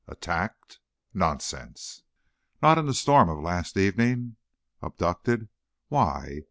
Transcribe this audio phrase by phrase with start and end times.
[0.07, 0.79] Attacked?
[1.13, 2.01] Nonsense!
[2.59, 4.35] Not in the storm of last evening.
[4.81, 5.47] Abducted?
[5.89, 6.39] Why?